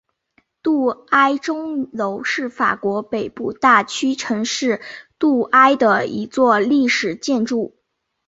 [0.63, 4.81] 杜埃钟楼是法国北部大区城市
[5.19, 7.77] 杜埃的一座历史建筑。